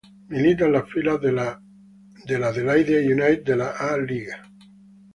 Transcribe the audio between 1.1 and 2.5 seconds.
de el